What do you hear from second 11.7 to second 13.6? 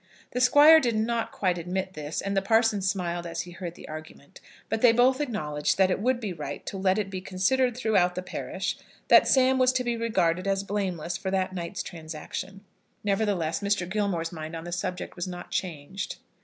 transaction. Nevertheless,